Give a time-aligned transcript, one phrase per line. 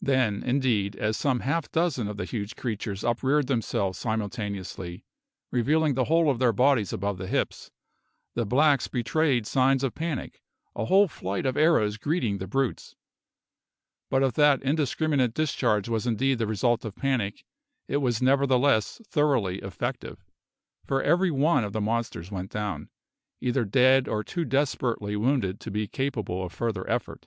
[0.00, 5.04] Then, indeed, as some half dozen of the huge creatures upreared themselves simultaneously,
[5.50, 7.70] revealing the whole of their bodies above the hips,
[8.34, 10.40] the blacks betrayed signs of panic,
[10.74, 12.96] a whole flight of arrows greeting the brutes.
[14.08, 17.44] But if that indiscriminate discharge was indeed the result of panic
[17.86, 20.24] it was nevertheless thoroughly effective,
[20.86, 22.88] for every one of the monsters went down,
[23.42, 27.26] either dead or too desperately wounded to be capable of further effort.